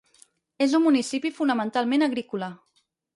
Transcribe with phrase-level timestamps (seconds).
[0.65, 2.49] És un municipi fonamentalment agrícola.